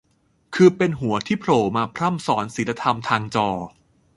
[0.55, 3.49] คือเป็นหัวที่โผล่มาพร่ำสอนศีลธรรมทางจอ